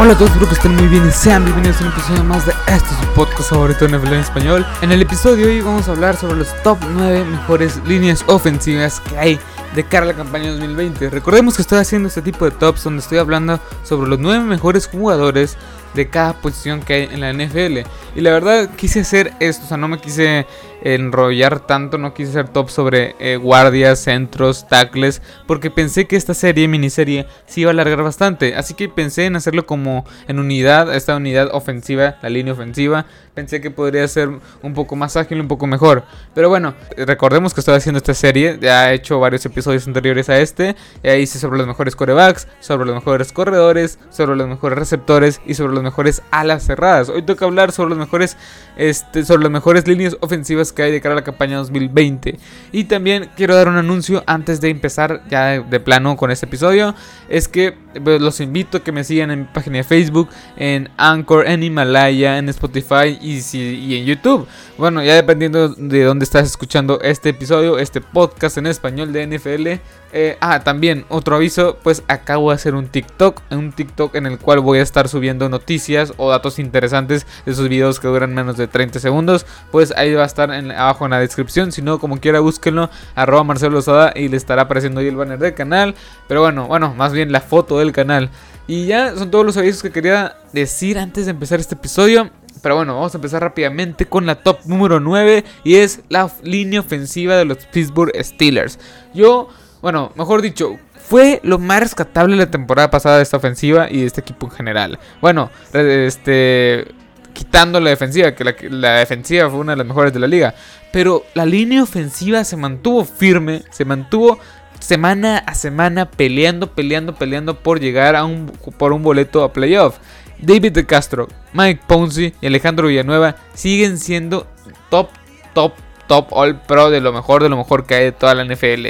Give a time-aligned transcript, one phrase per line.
[0.00, 2.46] Hola a todos, espero que estén muy bien y sean bienvenidos a un episodio más
[2.46, 4.66] de este su podcast favorito de NFL en español.
[4.80, 9.00] En el episodio de hoy vamos a hablar sobre los top 9 mejores líneas ofensivas
[9.00, 9.40] que hay
[9.74, 11.10] de cara a la campaña 2020.
[11.10, 14.86] Recordemos que estoy haciendo este tipo de tops donde estoy hablando sobre los 9 mejores
[14.86, 15.56] jugadores
[15.94, 17.88] de cada posición que hay en la NFL.
[18.16, 20.46] Y la verdad quise hacer esto, o sea, no me quise
[20.82, 26.34] enrollar tanto, no quise hacer top sobre eh, guardias, centros, tackles, porque pensé que esta
[26.34, 28.54] serie, miniserie, se iba a alargar bastante.
[28.54, 33.06] Así que pensé en hacerlo como en unidad, esta unidad ofensiva, la línea ofensiva.
[33.34, 34.30] Pensé que podría ser
[34.62, 36.04] un poco más ágil, un poco mejor.
[36.34, 40.38] Pero bueno, recordemos que estoy haciendo esta serie, ya he hecho varios episodios anteriores a
[40.38, 40.74] este.
[41.02, 45.54] Ya hice sobre los mejores corebacks, sobre los mejores corredores, sobre los mejores receptores y
[45.54, 47.08] sobre los mejores alas cerradas.
[47.08, 48.36] Hoy toca hablar sobre los mejores,
[48.76, 52.38] este, sobre las mejores líneas ofensivas que hay de cara a la campaña 2020.
[52.72, 56.94] Y también quiero dar un anuncio antes de empezar ya de plano con este episodio.
[57.28, 60.90] Es que pues, los invito a que me sigan en mi página de Facebook, en
[60.96, 64.46] Anchor, en Himalaya, en Spotify y, y en YouTube.
[64.76, 69.66] Bueno, ya dependiendo de dónde estás escuchando este episodio, este podcast en español de NFL.
[70.12, 74.38] Eh, ah, también otro aviso, pues acabo de hacer un TikTok, un TikTok en el
[74.38, 75.67] cual voy a estar subiendo noticias
[76.16, 79.46] o datos interesantes de esos videos que duran menos de 30 segundos.
[79.70, 82.90] Pues ahí va a estar en, abajo en la descripción, si no como quiera búsquenlo,
[83.14, 85.94] arroba Marcelo Lozada y le estará apareciendo ahí el banner del canal.
[86.26, 88.30] Pero bueno, bueno, más bien la foto del canal.
[88.66, 92.30] Y ya son todos los avisos que quería decir antes de empezar este episodio.
[92.62, 96.80] Pero bueno, vamos a empezar rápidamente con la top número 9 y es la línea
[96.80, 98.78] ofensiva de los Pittsburgh Steelers.
[99.14, 99.48] Yo,
[99.80, 100.76] bueno, mejor dicho,
[101.08, 104.52] fue lo más rescatable la temporada pasada de esta ofensiva y de este equipo en
[104.52, 104.98] general.
[105.20, 106.86] Bueno, este
[107.32, 110.54] quitando la defensiva, que la, la, defensiva fue una de las mejores de la liga.
[110.92, 114.38] Pero la línea ofensiva se mantuvo firme, se mantuvo
[114.80, 119.98] semana a semana peleando, peleando, peleando por llegar a un, por un boleto a playoff.
[120.40, 124.46] David de Castro, Mike Ponzi y Alejandro Villanueva siguen siendo
[124.90, 125.08] top,
[125.54, 125.72] top,
[126.06, 128.88] top all pro de lo mejor, de lo mejor que hay de toda la NFL.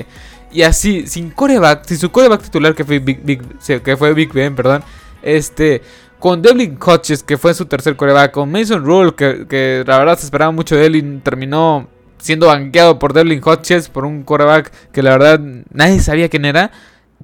[0.50, 3.42] Y así, sin coreback, sin su coreback titular que fue Big, Big,
[3.82, 4.82] que fue Big Ben, perdón,
[5.22, 5.82] este,
[6.18, 10.18] con Devlin Coaches, que fue su tercer coreback, con Mason Rule, que, que la verdad
[10.18, 11.88] se esperaba mucho de él y terminó
[12.18, 16.70] siendo banqueado por Devlin Hodges, por un coreback que la verdad nadie sabía quién era.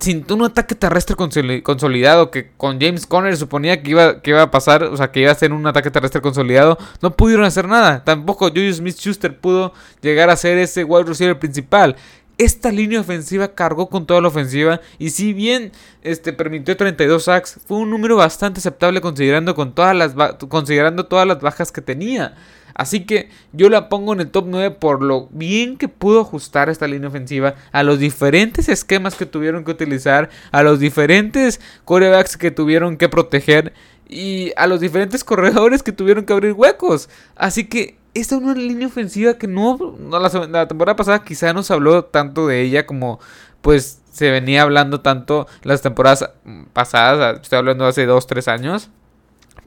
[0.01, 4.51] Sin un ataque terrestre consolidado que con James Conner suponía que iba, que iba a
[4.51, 8.03] pasar, o sea, que iba a ser un ataque terrestre consolidado, no pudieron hacer nada.
[8.03, 11.95] Tampoco Julius Smith-Schuster pudo llegar a ser ese wide receiver principal
[12.39, 15.73] esta línea ofensiva cargó con toda la ofensiva y si bien
[16.03, 20.15] este, permitió 32 sacks, fue un número bastante aceptable considerando, con todas las
[20.49, 22.35] considerando todas las bajas que tenía.
[22.75, 26.69] Así que yo la pongo en el top 9 por lo bien que pudo ajustar
[26.69, 32.37] esta línea ofensiva a los diferentes esquemas que tuvieron que utilizar, a los diferentes corebacks
[32.37, 33.73] que tuvieron que proteger
[34.09, 37.09] y a los diferentes corredores que tuvieron que abrir huecos.
[37.37, 41.73] Así que esta es una línea ofensiva que no, la, temporada pasada quizá no se
[41.73, 43.21] habló tanto de ella como
[43.61, 46.31] pues se venía hablando tanto las temporadas
[46.73, 48.91] pasadas, estoy hablando hace 2, 3 años.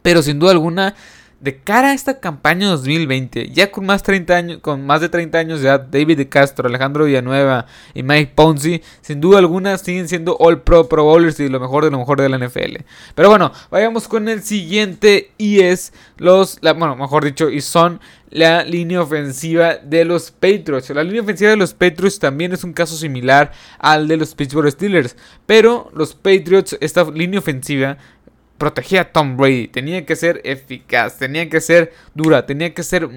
[0.02, 0.96] Pero sin duda alguna
[1.40, 5.38] de cara a esta campaña 2020, ya con más, 30 años, con más de 30
[5.38, 10.08] años de edad, David de Castro, Alejandro Villanueva y Mike Ponzi, sin duda alguna siguen
[10.08, 12.78] siendo All Pro Pro Bowlers y lo mejor de lo mejor de la NFL.
[13.14, 18.00] Pero bueno, vayamos con el siguiente y es los, bueno, mejor dicho, y son
[18.30, 20.90] la línea ofensiva de los Patriots.
[20.90, 24.72] La línea ofensiva de los Patriots también es un caso similar al de los Pittsburgh
[24.72, 25.16] Steelers,
[25.46, 27.98] pero los Patriots, esta línea ofensiva
[28.58, 29.68] protegía a Tom Brady.
[29.68, 33.10] Tenía que ser eficaz, tenía que ser dura, tenía que ser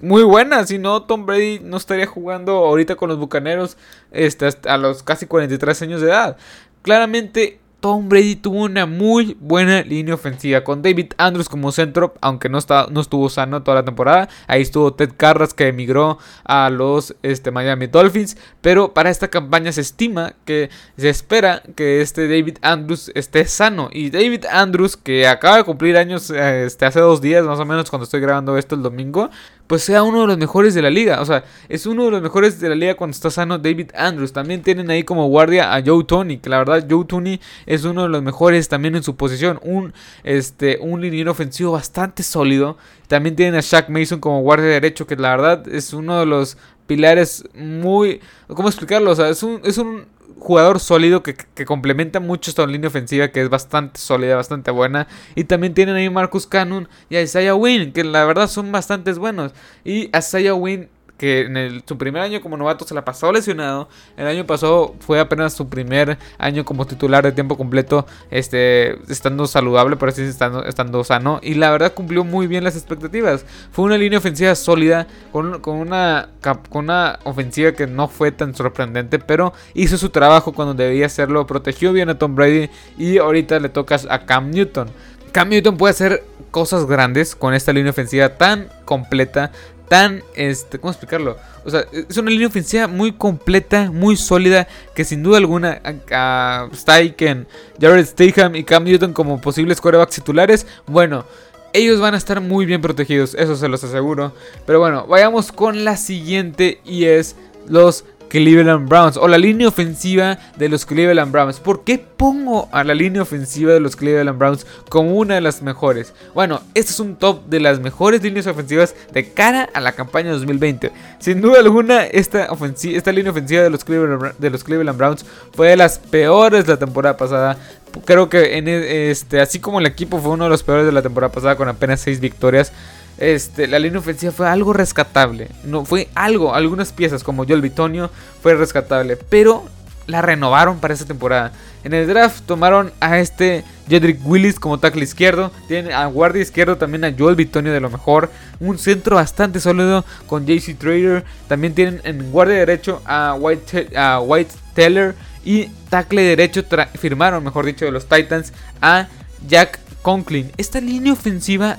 [0.00, 0.66] muy buena.
[0.66, 3.76] Si no, Tom Brady no estaría jugando ahorita con los Bucaneros
[4.10, 6.36] este, a los casi 43 años de edad.
[6.82, 12.48] Claramente Tom Brady tuvo una muy buena línea ofensiva con David Andrews como centro, aunque
[12.48, 14.28] no, está, no estuvo sano toda la temporada.
[14.48, 19.70] Ahí estuvo Ted Carras que emigró a los este, Miami Dolphins, pero para esta campaña
[19.70, 23.88] se estima que se espera que este David Andrews esté sano.
[23.92, 27.88] Y David Andrews, que acaba de cumplir años este, hace dos días más o menos
[27.88, 29.30] cuando estoy grabando esto el domingo,
[29.66, 31.20] pues sea uno de los mejores de la liga.
[31.20, 34.32] O sea, es uno de los mejores de la liga cuando está sano David Andrews.
[34.32, 38.04] También tienen ahí como guardia a Joe Tony, que la verdad Joe Tony es uno
[38.04, 39.58] de los mejores también en su posición.
[39.62, 39.92] Un,
[40.24, 42.76] este, un liniero ofensivo bastante sólido.
[43.08, 46.56] También tienen a Shaq Mason como guardia derecho, que la verdad es uno de los
[46.86, 48.20] pilares muy...
[48.48, 49.10] ¿Cómo explicarlo?
[49.10, 50.06] O sea, es un, es un
[50.38, 55.08] jugador sólido que, complementa mucho esta línea ofensiva que es bastante sólida, bastante buena.
[55.34, 59.52] Y también tienen ahí Marcus Cannon y Isaiah Wynn, que la verdad son bastante buenos.
[59.84, 60.88] Y Isaiah Wynn
[61.18, 63.88] que en el, su primer año como novato se la pasó lesionado.
[64.16, 69.46] El año pasado fue apenas su primer año como titular de tiempo completo, este, estando
[69.46, 71.40] saludable, por así estando, estando sano.
[71.42, 73.44] Y la verdad cumplió muy bien las expectativas.
[73.72, 76.28] Fue una línea ofensiva sólida, con, con, una,
[76.68, 81.46] con una ofensiva que no fue tan sorprendente, pero hizo su trabajo cuando debía hacerlo.
[81.46, 84.88] Protegió bien a Tom Brady y ahorita le tocas a Cam Newton.
[85.32, 89.52] Cam Newton puede hacer cosas grandes con esta línea ofensiva tan completa,
[89.88, 91.36] tan, este, ¿cómo explicarlo?
[91.64, 95.80] O sea, es una línea ofensiva muy completa, muy sólida, que sin duda alguna
[96.12, 97.46] a, Steichen,
[97.80, 101.24] Jared Staham y Cam Newton como posibles corebacks titulares, bueno,
[101.72, 104.32] ellos van a estar muy bien protegidos, eso se los aseguro.
[104.64, 107.36] Pero bueno, vayamos con la siguiente y es
[107.68, 111.60] los Cleveland Browns o la línea ofensiva de los Cleveland Browns.
[111.60, 115.62] ¿Por qué pongo a la línea ofensiva de los Cleveland Browns como una de las
[115.62, 116.12] mejores?
[116.34, 120.32] Bueno, este es un top de las mejores líneas ofensivas de cara a la campaña
[120.32, 120.92] 2020.
[121.18, 122.48] Sin duda alguna, esta,
[122.84, 126.78] esta línea ofensiva de los, Cleveland, de los Cleveland Browns fue de las peores la
[126.78, 127.56] temporada pasada.
[128.04, 130.92] Creo que en e, este, así como el equipo fue uno de los peores de
[130.92, 132.72] la temporada pasada con apenas 6 victorias
[133.18, 135.48] este, la línea ofensiva fue algo rescatable.
[135.64, 138.10] No, fue algo, algunas piezas como Joel Bitonio
[138.42, 139.64] fue rescatable, pero
[140.06, 141.52] la renovaron para esta temporada.
[141.84, 145.52] En el draft tomaron a este Jedrick Willis como tackle izquierdo.
[145.68, 148.30] Tienen a guardia izquierdo también a Joel Bitonio de lo mejor.
[148.60, 151.24] Un centro bastante sólido con JC Trader.
[151.48, 155.14] También tienen en guardia derecho a White, a White Teller.
[155.44, 156.64] Y tackle derecho
[156.98, 158.52] firmaron, mejor dicho, de los Titans
[158.82, 159.06] a
[159.46, 160.52] Jack Conklin.
[160.56, 161.78] Esta línea ofensiva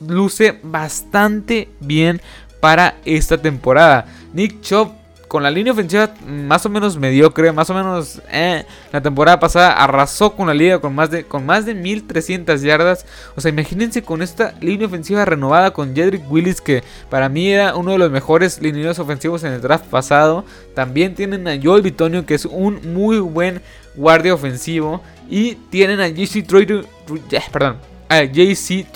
[0.00, 2.18] luce bastante bien
[2.60, 4.06] para esta temporada.
[4.32, 4.92] Nick Chubb
[5.28, 9.72] con la línea ofensiva más o menos mediocre, más o menos eh, la temporada pasada
[9.72, 13.04] arrasó con la liga con más de con más de 1300 yardas.
[13.36, 17.76] O sea, imagínense con esta línea ofensiva renovada con Jedrick Willis que para mí era
[17.76, 20.46] uno de los mejores lineos ofensivos en el draft pasado.
[20.74, 23.60] También tienen a Joel Bitonio que es un muy buen
[23.94, 26.86] guardia ofensivo y tienen a JC Trader,
[27.52, 27.76] perdón,
[28.08, 28.86] a JC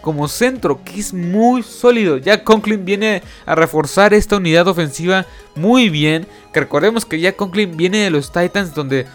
[0.00, 2.16] como centro, que es muy sólido.
[2.16, 6.26] Jack Conklin viene a reforzar esta unidad ofensiva muy bien.
[6.52, 9.06] Que recordemos que Jack Conklin viene de los Titans, donde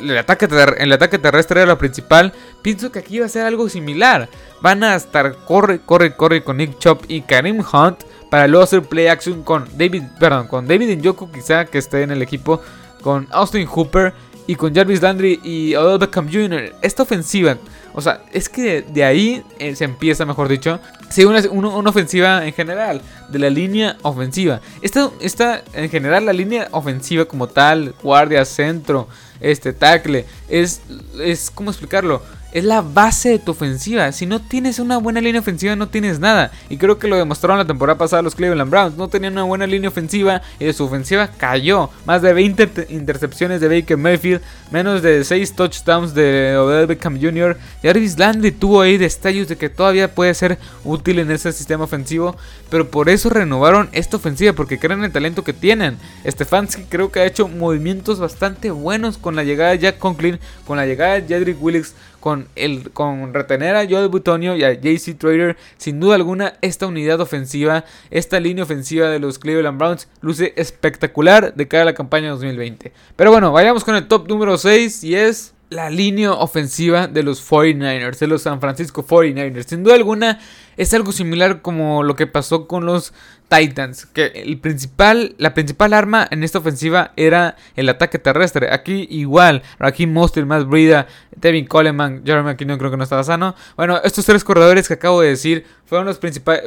[0.00, 0.48] el ataque,
[0.78, 2.32] el ataque terrestre era lo principal.
[2.62, 4.28] Pienso que aquí va a ser algo similar.
[4.60, 8.00] Van a estar corre, corre, corre con Nick Chop y Karim Hunt.
[8.30, 12.10] Para luego hacer play action con David, perdón, con David Njoku quizá que esté en
[12.10, 12.60] el equipo.
[13.02, 14.14] Con Austin Hooper
[14.46, 16.74] y con Jarvis Landry y Odell Beckham Jr.
[16.82, 17.58] Esta ofensiva,
[17.94, 20.80] o sea, es que de, ahí eh, se empieza, mejor dicho,
[21.10, 24.60] sí, una, una, ofensiva en general, de la línea ofensiva.
[24.80, 29.08] Esta, esta, en general, la línea ofensiva como tal, guardia, centro,
[29.40, 30.80] este, tackle, es,
[31.20, 32.22] es, ¿cómo explicarlo?
[32.52, 34.12] Es la base de tu ofensiva.
[34.12, 36.50] Si no tienes una buena línea ofensiva, no tienes nada.
[36.68, 38.96] Y creo que lo demostraron la temporada pasada los Cleveland Browns.
[38.96, 41.90] No tenían una buena línea ofensiva y de su ofensiva cayó.
[42.04, 47.56] Más de 20 intercepciones de Baker Mayfield, menos de 6 touchdowns de Odell Beckham Jr.
[47.82, 52.36] Jarvis Landry tuvo ahí destellos de que todavía puede ser útil en ese sistema ofensivo.
[52.68, 55.96] Pero por eso renovaron esta ofensiva, porque creen el talento que tienen.
[56.26, 60.76] Stefanski creo que ha hecho movimientos bastante buenos con la llegada de Jack Conklin, con
[60.76, 65.18] la llegada de Jedrick Willis con, el, con retener a Joel Butonio y a JC
[65.18, 70.54] Trader, sin duda alguna esta unidad ofensiva, esta línea ofensiva de los Cleveland Browns luce
[70.56, 72.92] espectacular de cara a la campaña 2020.
[73.16, 77.44] Pero bueno, vayamos con el top número 6 y es la línea ofensiva de los
[77.50, 79.64] 49ers, de los San Francisco 49ers.
[79.66, 80.38] Sin duda alguna
[80.76, 83.12] es algo similar como lo que pasó con los
[83.52, 88.72] Titans, que el principal, la principal arma en esta ofensiva era el ataque terrestre.
[88.72, 93.54] Aquí igual, Raheem Mostert, Matt Brida, Devin Coleman, Jeremy McKinnon creo que no estaba sano.
[93.76, 96.18] Bueno, estos tres corredores que acabo de decir fueron los,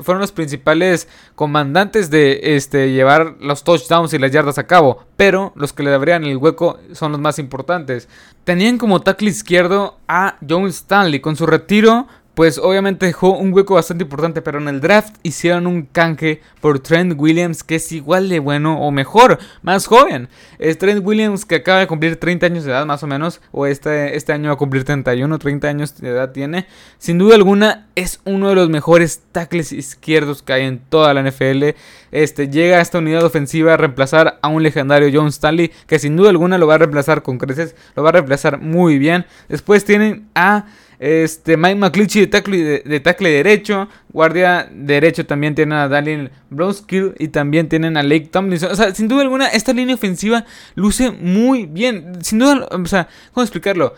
[0.04, 5.54] fueron los principales comandantes de este, llevar los touchdowns y las yardas a cabo, pero
[5.56, 8.08] los que le abrían el hueco son los más importantes.
[8.44, 13.75] Tenían como tackle izquierdo a John Stanley, con su retiro pues obviamente dejó un hueco
[13.75, 18.30] bastante importante, pero en el draft hicieron un canje por Trent Williams, que es igual
[18.30, 20.27] de bueno o mejor, más joven.
[20.60, 23.65] Es Trent Williams que acaba de cumplir 30 años de edad más o menos, o
[23.65, 26.68] este, este año va a cumplir 31, 30 años de edad tiene.
[26.98, 31.24] Sin duda alguna es uno de los mejores tackles izquierdos que hay en toda la
[31.24, 31.70] NFL.
[32.12, 36.18] Este, llega a esta unidad ofensiva a reemplazar a un legendario John Stanley, que sin
[36.18, 39.25] duda alguna lo va a reemplazar con creces, lo va a reemplazar muy bien.
[39.48, 40.65] Después tienen a...
[41.00, 43.88] Este, Mike McClitchy de tackle, de, tackle derecho.
[44.12, 48.72] Guardia derecho también tienen a Daniel Brownskill y también tienen a Lake Tomlinson.
[48.72, 52.24] O sea, sin duda alguna, esta línea ofensiva luce muy bien.
[52.24, 53.94] Sin duda, o sea, ¿cómo explicarlo?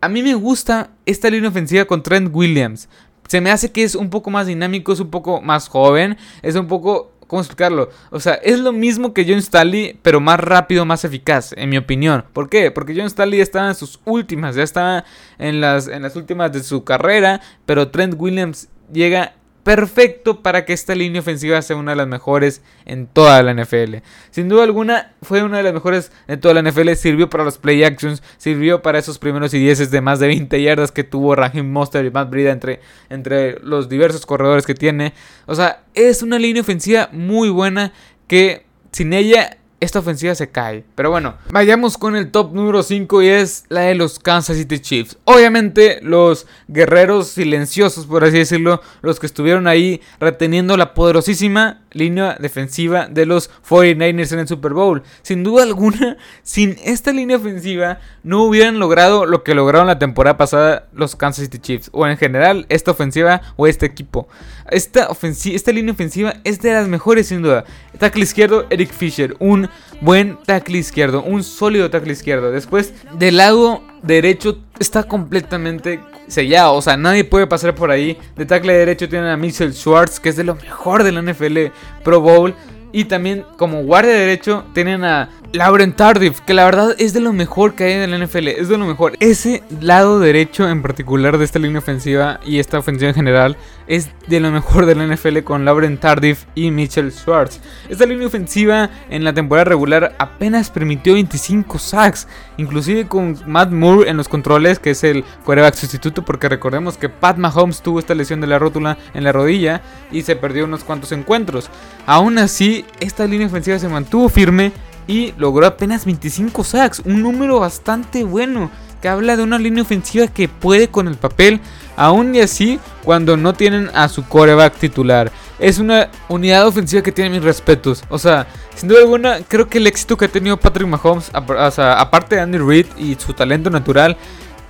[0.00, 2.88] A mí me gusta esta línea ofensiva con Trent Williams.
[3.28, 6.56] Se me hace que es un poco más dinámico, es un poco más joven, es
[6.56, 7.90] un poco ¿cómo explicarlo?
[8.10, 11.76] O sea, es lo mismo que John Stanley, pero más rápido, más eficaz, en mi
[11.76, 12.24] opinión.
[12.32, 12.72] ¿Por qué?
[12.72, 15.04] Porque John Stanley estaba en sus últimas, ya estaba
[15.38, 20.72] en las, en las últimas de su carrera, pero Trent Williams llega perfecto para que
[20.72, 23.96] esta línea ofensiva sea una de las mejores en toda la NFL.
[24.30, 26.92] Sin duda alguna, fue una de las mejores en toda la NFL.
[26.94, 30.62] Sirvió para los play actions, sirvió para esos primeros y dieces de más de 20
[30.62, 35.12] yardas que tuvo Raheem Monster y Matt Brida entre, entre los diversos corredores que tiene.
[35.46, 37.92] O sea, es una línea ofensiva muy buena
[38.26, 40.84] que sin ella esta ofensiva se cae.
[40.94, 44.78] Pero bueno, vayamos con el top número 5 y es la de los Kansas City
[44.78, 45.16] Chiefs.
[45.24, 52.36] Obviamente los guerreros silenciosos, por así decirlo, los que estuvieron ahí reteniendo la poderosísima línea
[52.38, 55.02] defensiva de los 49ers en el Super Bowl.
[55.22, 60.36] Sin duda alguna, sin esta línea ofensiva no hubieran logrado lo que lograron la temporada
[60.36, 61.90] pasada los Kansas City Chiefs.
[61.92, 64.28] O en general, esta ofensiva o este equipo.
[64.70, 65.08] Esta,
[65.46, 67.64] esta línea ofensiva es de las mejores sin duda.
[67.98, 69.36] Tackle izquierdo, Eric Fisher.
[69.38, 69.68] Un
[70.00, 71.22] buen tackle izquierdo.
[71.22, 72.50] Un sólido tackle izquierdo.
[72.50, 76.74] Después, del lado derecho está completamente sellado.
[76.74, 78.18] O sea, nadie puede pasar por ahí.
[78.36, 81.58] De tackle derecho tienen a Mitchell Schwartz, que es de lo mejor de la NFL
[82.02, 82.54] Pro Bowl.
[82.92, 87.32] Y también como guardia derecho tienen a Lauren Tardif, que la verdad es de lo
[87.32, 89.14] mejor que hay en la NFL, es de lo mejor.
[89.18, 93.56] Ese lado derecho en particular de esta línea ofensiva y esta ofensiva en general
[93.88, 97.58] es de lo mejor de la NFL con Lauren Tardif y Mitchell Schwartz.
[97.88, 104.08] Esta línea ofensiva en la temporada regular apenas permitió 25 sacks, inclusive con Matt Moore
[104.08, 108.14] en los controles, que es el quarterback sustituto, porque recordemos que Pat Mahomes tuvo esta
[108.14, 111.70] lesión de la rótula en la rodilla y se perdió unos cuantos encuentros.
[112.06, 114.70] Aún así, esta línea ofensiva se mantuvo firme
[115.10, 118.70] y logró apenas 25 sacks, un número bastante bueno
[119.02, 121.60] que habla de una línea ofensiva que puede con el papel,
[121.96, 125.32] aún y así cuando no tienen a su coreback titular.
[125.58, 128.04] Es una unidad ofensiva que tiene mis respetos.
[128.08, 132.36] O sea, sin duda alguna, creo que el éxito que ha tenido Patrick Mahomes, aparte
[132.36, 134.16] de Andy Reid y su talento natural,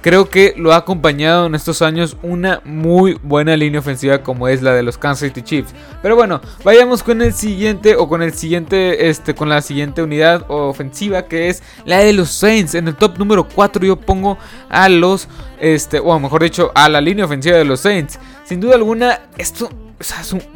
[0.03, 4.63] Creo que lo ha acompañado en estos años una muy buena línea ofensiva como es
[4.63, 5.75] la de los Kansas City Chiefs.
[6.01, 10.47] Pero bueno, vayamos con el siguiente o con el siguiente, este, con la siguiente unidad
[10.49, 12.75] ofensiva que es la de los Saints.
[12.75, 14.39] En el top número 4 yo pongo
[14.71, 15.29] a los,
[15.61, 18.19] este, o mejor dicho, a la línea ofensiva de los Saints.
[18.45, 19.69] Sin duda alguna, esto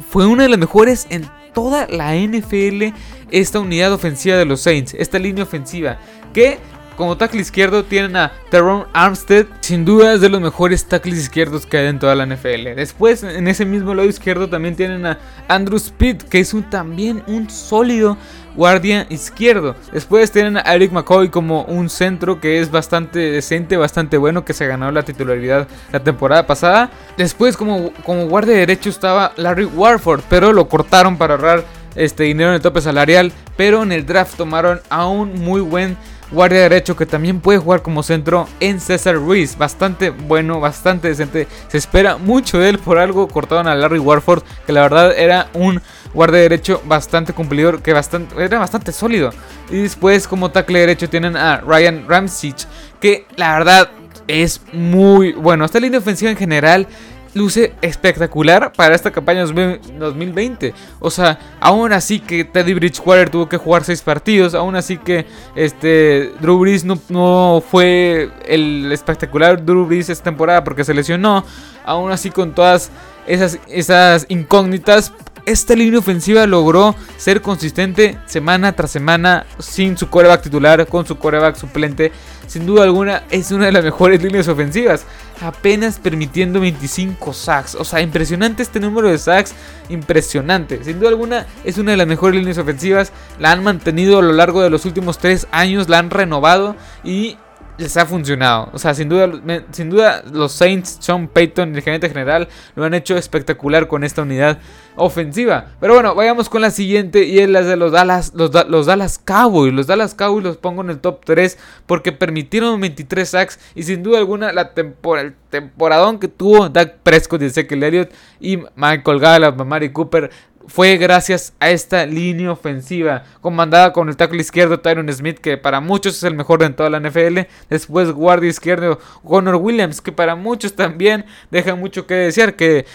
[0.09, 2.95] fue una de las mejores en toda la NFL.
[3.29, 5.99] Esta unidad ofensiva de los Saints, esta línea ofensiva
[6.35, 6.59] que
[6.95, 11.65] como tackle izquierdo tienen a Teron Armstead, sin duda es de los mejores tackles izquierdos
[11.65, 12.75] que hay en toda la NFL.
[12.75, 17.49] Después, en ese mismo lado izquierdo también tienen a Andrew Speed, que es también un
[17.49, 18.17] sólido
[18.55, 19.75] guardia izquierdo.
[19.91, 24.53] Después tienen a Eric McCoy como un centro que es bastante decente, bastante bueno, que
[24.53, 26.89] se ganó la titularidad la temporada pasada.
[27.17, 31.63] Después como, como guardia derecho estaba Larry Warford, pero lo cortaron para ahorrar
[31.95, 33.31] este dinero en el tope salarial.
[33.57, 35.97] Pero en el draft tomaron a un muy buen
[36.31, 39.57] guardia derecho que también puede jugar como centro en César Ruiz.
[39.57, 41.47] Bastante bueno, bastante decente.
[41.67, 43.27] Se espera mucho de él por algo.
[43.27, 45.81] Cortaron a Larry Warford, que la verdad era un
[46.13, 49.31] guardia derecho bastante cumplidor, que bastante, era bastante sólido.
[49.69, 52.67] Y después como tackle derecho tienen a Ryan Ramsich,
[52.99, 53.89] que la verdad
[54.27, 55.65] es muy bueno.
[55.65, 56.87] Esta línea ofensiva en general
[57.35, 60.73] luce espectacular para esta campaña 2020.
[60.99, 65.25] O sea, aún así que Teddy Bridgewater tuvo que jugar 6 partidos, aún así que
[65.55, 71.43] este Drew Brees no, fue el espectacular Drew Brees esta temporada porque se lesionó,
[71.85, 72.89] aún así con todas
[73.27, 75.11] esas, esas incógnitas,
[75.45, 81.17] esta línea ofensiva logró ser consistente semana tras semana sin su coreback titular, con su
[81.17, 82.11] coreback suplente.
[82.47, 85.05] Sin duda alguna es una de las mejores líneas ofensivas,
[85.41, 87.75] apenas permitiendo 25 sacks.
[87.75, 89.53] O sea, impresionante este número de sacks,
[89.89, 90.83] impresionante.
[90.83, 94.33] Sin duda alguna es una de las mejores líneas ofensivas, la han mantenido a lo
[94.33, 97.37] largo de los últimos 3 años, la han renovado y
[97.77, 98.69] les ha funcionado.
[98.73, 99.31] O sea, sin duda,
[99.71, 104.21] sin duda los Saints, Sean Payton, el gerente general, lo han hecho espectacular con esta
[104.21, 104.59] unidad
[104.95, 105.67] ofensiva.
[105.79, 109.73] Pero bueno, vayamos con la siguiente y es la de los Dallas, los, Dallas Cowboys.
[109.73, 114.03] Los Dallas Cowboys los pongo en el top 3 porque permitieron 23 sacks y sin
[114.03, 119.65] duda alguna la el temporadón que tuvo Dak Prescott y Ezekiel Elliott y Michael Gallup,
[119.65, 120.31] Mari Cooper
[120.67, 125.79] fue gracias a esta línea ofensiva, comandada con el tackle izquierdo Tyron Smith, que para
[125.79, 127.39] muchos es el mejor de toda la NFL.
[127.69, 132.85] Después guardia izquierdo Connor Williams, que para muchos también deja mucho que desear, que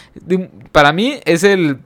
[0.73, 1.79] para mí es el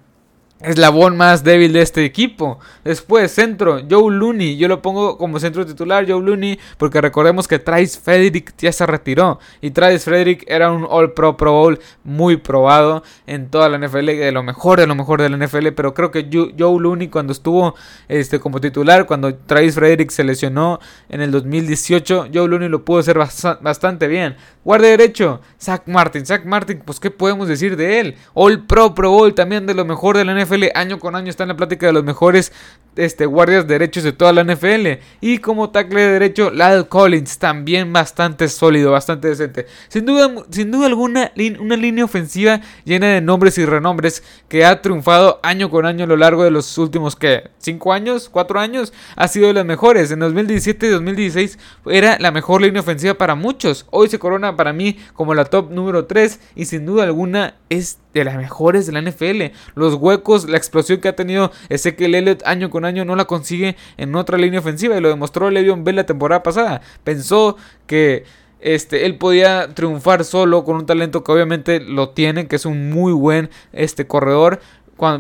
[0.61, 2.59] eslabón más débil de este equipo.
[2.85, 4.57] Después, centro, Joe Looney.
[4.57, 8.87] Yo lo pongo como centro titular, Joe Looney, porque recordemos que Travis Frederick ya se
[8.87, 9.39] retiró.
[9.61, 14.07] Y Travis Frederick era un All Pro Pro Bowl muy probado en toda la NFL,
[14.07, 15.69] de lo mejor de lo mejor de la NFL.
[15.75, 17.75] Pero creo que Joe Looney, cuando estuvo
[18.09, 23.01] este, como titular, cuando Travis Frederick se lesionó en el 2018, Joe Looney lo pudo
[23.01, 24.37] hacer bastante bien.
[24.65, 26.25] Guardia derecho, Zach Martin.
[26.25, 28.17] Zach Martin, pues, ¿qué podemos decir de él?
[28.33, 30.44] All Pro Pro Bowl, también de lo mejor de la NFL
[30.75, 32.53] año con año está en la plática de los mejores
[32.97, 35.01] este, guardias derechos de toda la NFL.
[35.21, 39.67] Y como tackle de derecho, Lyle Collins, también bastante sólido, bastante decente.
[39.89, 44.83] Sin duda, sin duda alguna, una línea ofensiva llena de nombres y renombres que ha
[44.83, 47.51] triunfado año con año a lo largo de los últimos, ¿qué?
[47.63, 48.31] ¿5 años?
[48.33, 48.93] ¿4 años?
[49.17, 50.11] Ha sido de las mejores.
[50.11, 53.87] En 2017 y 2016 era la mejor línea ofensiva para muchos.
[53.91, 57.99] Hoy se corona para mí como la top número 3 y sin duda alguna es
[58.15, 59.57] de las mejores de la NFL.
[59.75, 63.77] Los huecos, la explosión que ha tenido Ezequiel Elliott año con año no la consigue
[63.97, 66.81] en otra línea ofensiva y lo demostró Le'Veon Bell la temporada pasada.
[67.03, 68.25] Pensó que
[68.61, 72.91] este, él podía triunfar solo con un talento que obviamente lo tiene, que es un
[72.91, 74.61] muy buen este, corredor,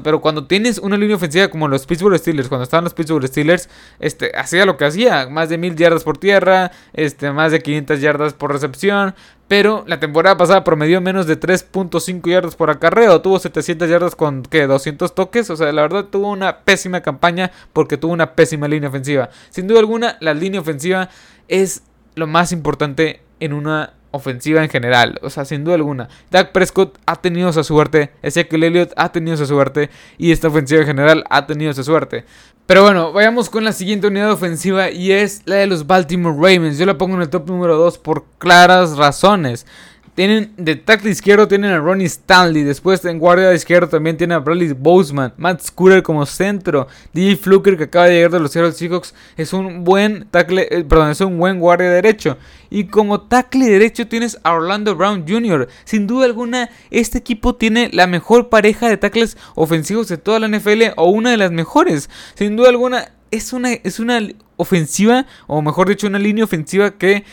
[0.02, 3.68] pero cuando tienes una línea ofensiva como los Pittsburgh Steelers, cuando estaban los Pittsburgh Steelers,
[3.98, 8.00] este, hacía lo que hacía, más de mil yardas por tierra, este, más de 500
[8.00, 9.14] yardas por recepción,
[9.48, 14.42] pero la temporada pasada promedió menos de 3.5 yardas por acarreo, tuvo 700 yardas con
[14.42, 14.66] ¿qué?
[14.66, 18.88] 200 toques, o sea, la verdad tuvo una pésima campaña porque tuvo una pésima línea
[18.88, 19.30] ofensiva.
[19.50, 21.10] Sin duda alguna, la línea ofensiva
[21.48, 21.82] es
[22.14, 25.18] lo más importante en una ofensiva en general.
[25.22, 26.08] O sea, sin duda alguna.
[26.30, 28.10] Dak Prescott ha tenido esa suerte.
[28.22, 29.90] Ezekiel Elliott ha tenido esa suerte.
[30.16, 32.24] Y esta ofensiva en general ha tenido esa suerte.
[32.66, 36.78] Pero bueno, vayamos con la siguiente unidad ofensiva y es la de los Baltimore Ravens.
[36.78, 39.66] Yo la pongo en el top número 2 por claras razones.
[40.14, 42.62] Tienen de tackle izquierdo tienen a Ronnie Stanley.
[42.62, 45.34] Después en guardia izquierdo también tienen a Bradley Boseman.
[45.36, 46.86] Matt Scooter como centro.
[47.12, 49.12] DJ Fluker que acaba de llegar de los Seattle Seahawks.
[49.36, 52.38] Es un buen tackle, eh, perdón, es un buen guardia derecho.
[52.70, 55.68] Y como tackle derecho tienes a Orlando Brown Jr.
[55.84, 60.48] Sin duda alguna, este equipo tiene la mejor pareja de tackles ofensivos de toda la
[60.48, 62.08] NFL o una de las mejores.
[62.34, 64.20] Sin duda alguna, es una, es una
[64.56, 67.24] ofensiva, o mejor dicho, una línea ofensiva que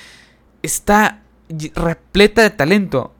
[0.63, 1.20] está
[1.75, 3.13] repleta de talento.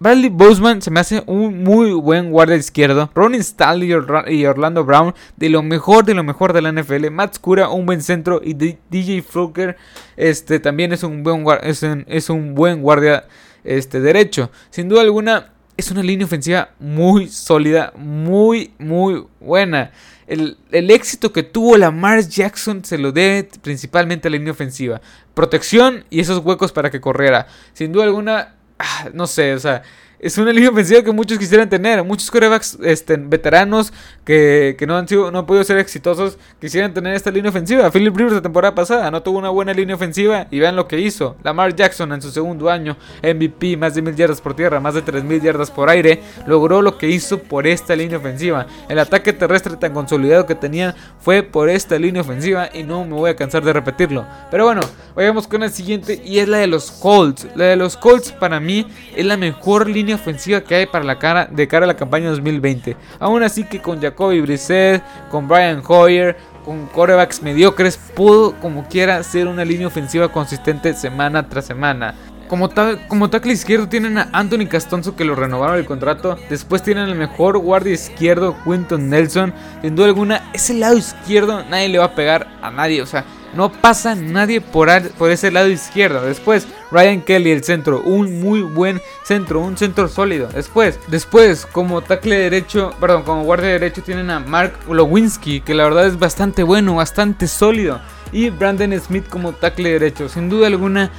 [0.00, 3.10] Bradley Boseman se me hace un muy buen guardia izquierdo.
[3.16, 3.92] Ronnie Stanley
[4.28, 7.10] y Orlando Brown de lo mejor de lo mejor de la NFL.
[7.10, 9.76] Matt Scura un buen centro y DJ Fluker
[10.16, 13.24] este también es un buen es es un buen guardia
[13.64, 14.50] este derecho.
[14.70, 19.92] Sin duda alguna es una línea ofensiva muy sólida, muy muy buena.
[20.26, 25.00] El, éxito que tuvo Lamar Jackson se lo debe principalmente a la línea ofensiva.
[25.34, 27.46] Protección y esos huecos para que corriera.
[27.74, 29.82] Sin duda alguna, ah, no sé, o sea,
[30.20, 32.02] es una línea ofensiva que muchos quisieran tener.
[32.02, 33.92] Muchos corebacks este, veteranos
[34.24, 37.90] que, no, han sido, no han podido ser exitosos quisieran tener esta línea ofensiva.
[37.90, 40.98] Philip Rivers la temporada pasada no tuvo una buena línea ofensiva y vean lo que
[40.98, 41.36] hizo.
[41.42, 45.02] Lamar Jackson en su segundo año, MVP, más de mil yardas por tierra, más de
[45.02, 48.66] tres mil yardas por aire, logró lo que hizo por esta línea ofensiva.
[48.88, 53.14] El ataque terrestre tan consolidado que tenían fue por esta línea ofensiva y no me
[53.14, 54.26] voy a cansar de repetirlo.
[54.50, 54.80] Pero bueno,
[55.14, 57.46] vayamos con el siguiente y es la de los Colts.
[57.54, 61.18] La de los Colts para mí es la mejor línea ofensiva que hay para la
[61.18, 62.96] cara de cara a la campaña 2020.
[63.18, 69.22] Aún así que con Jacoby Brissett, con Brian Hoyer, con corebacks mediocres, pudo como quiera
[69.22, 72.14] ser una línea ofensiva consistente semana tras semana.
[72.48, 72.70] Como,
[73.08, 76.38] como tackle izquierdo tienen a Anthony Castonzo que lo renovaron el contrato.
[76.48, 79.52] Después tienen el mejor guardia izquierdo, Quinton Nelson.
[79.82, 83.02] Sin duda alguna, ese lado izquierdo nadie le va a pegar a nadie.
[83.02, 86.22] O sea, no pasa nadie por, ese lado izquierdo.
[86.22, 88.02] Después, Ryan Kelly, el centro.
[88.02, 90.48] Un muy buen centro, un centro sólido.
[90.48, 95.84] Después, después, como tackle derecho, perdón, como guardia derecho tienen a Mark Lewinsky, que la
[95.84, 98.00] verdad es bastante bueno, bastante sólido.
[98.32, 100.28] Y Brandon Smith como tackle derecho.
[100.28, 101.10] Sin duda alguna,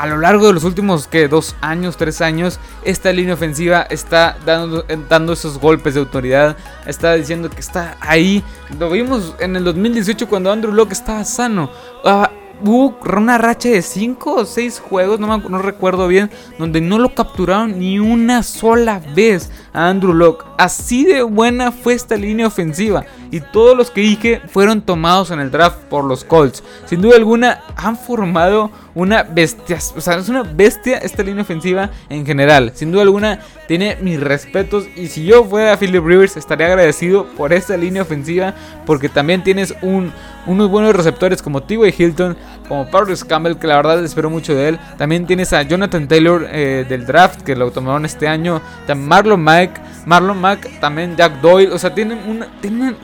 [0.00, 4.38] a lo largo de los últimos que dos años, tres años, esta línea ofensiva está
[4.46, 8.42] dando, dando esos golpes de autoridad, está diciendo que está ahí.
[8.78, 11.70] Lo vimos en el 2018 cuando Andrew Locke estaba sano.
[12.02, 12.30] Ah,
[12.64, 17.14] hubo una racha de 5 o 6 juegos, no, no recuerdo bien, donde no lo
[17.14, 20.46] capturaron ni una sola vez a Andrew Locke.
[20.56, 23.04] Así de buena fue esta línea ofensiva.
[23.30, 26.62] Y todos los que dije fueron tomados en el draft por los Colts.
[26.86, 29.78] Sin duda alguna han formado una bestia.
[29.96, 32.72] O sea, es una bestia esta línea ofensiva en general.
[32.74, 34.86] Sin duda alguna tiene mis respetos.
[34.96, 38.54] Y si yo fuera Philip Rivers estaría agradecido por esta línea ofensiva.
[38.84, 40.12] Porque también tienes un,
[40.46, 41.94] unos buenos receptores como T.Y.
[41.96, 42.36] Hilton,
[42.68, 44.78] como Paris Campbell, que la verdad espero mucho de él.
[44.98, 48.60] También tienes a Jonathan Taylor eh, del draft, que lo tomaron este año.
[48.86, 51.72] También Marlon Mike Marlon Mack, también Jack Doyle.
[51.72, 52.96] O sea, tienen una, tienen una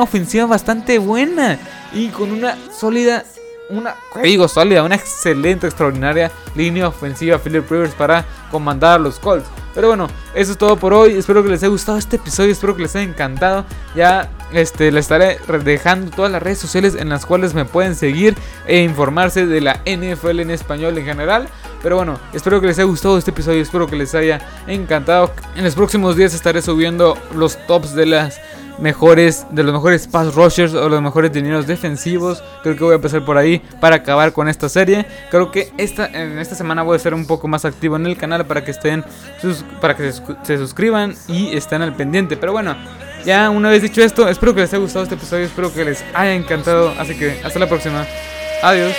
[0.00, 1.58] ofensiva bastante buena
[1.92, 3.24] y con una sólida
[3.70, 9.46] una, digo, sólida, una excelente, extraordinaria línea ofensiva Philip Rivers para comandar a los Colts.
[9.74, 11.16] Pero bueno, eso es todo por hoy.
[11.16, 13.64] Espero que les haya gustado este episodio, espero que les haya encantado.
[13.96, 18.36] Ya este, les estaré dejando todas las redes sociales en las cuales me pueden seguir
[18.66, 21.48] e informarse de la NFL en español en general.
[21.82, 25.32] Pero bueno, espero que les haya gustado este episodio, espero que les haya encantado.
[25.56, 28.40] En los próximos días estaré subiendo los tops de las
[28.78, 32.42] mejores, de los mejores pass rushers o los mejores dineros defensivos.
[32.62, 35.06] Creo que voy a empezar por ahí para acabar con esta serie.
[35.30, 38.16] Creo que esta, en esta semana voy a ser un poco más activo en el
[38.16, 39.04] canal para que estén,
[39.80, 42.36] para que se, suscriban y estén al pendiente.
[42.36, 42.76] Pero bueno,
[43.24, 46.04] ya una vez dicho esto, espero que les haya gustado este episodio, espero que les
[46.14, 46.92] haya encantado.
[46.98, 48.06] Así que hasta la próxima.
[48.62, 48.94] Adiós.